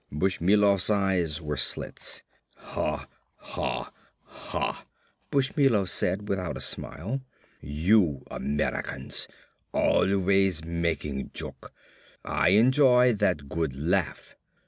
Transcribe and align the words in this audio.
Bushmilov's 0.11 0.89
eyes 0.89 1.39
were 1.41 1.57
slits. 1.57 2.23
"Ha. 2.55 3.05
Ha. 3.35 3.91
Ha," 4.23 4.85
Bushmilov 5.29 5.89
said 5.89 6.27
without 6.27 6.57
a 6.57 6.59
smile. 6.59 7.21
"You 7.61 8.23
Americans, 8.31 9.27
always 9.71 10.65
making 10.65 11.29
joke. 11.35 11.71
I 12.25 12.47
enjoy 12.49 13.13
that 13.13 13.47
good 13.47 13.75
laugh. 13.77 14.33